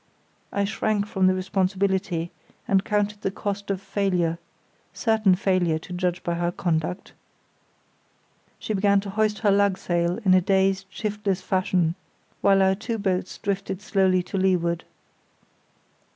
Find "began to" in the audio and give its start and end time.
8.73-9.11